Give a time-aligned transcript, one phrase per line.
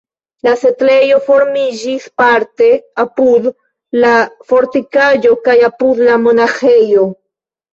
[0.45, 2.71] La setlejo formiĝis parte
[3.05, 3.47] apud
[4.05, 4.15] la
[4.53, 7.07] fortikaĵo kaj apud la monaĥejo.